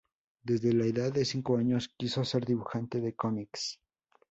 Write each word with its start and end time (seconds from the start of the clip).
Desde 0.41 0.73
la 0.73 0.85
edad 0.87 1.13
de 1.13 1.25
cinco 1.25 1.57
años 1.57 1.93
quiso 1.95 2.25
ser 2.25 2.43
dibujante 2.43 2.99
de 3.01 3.13
cómics. 3.15 3.79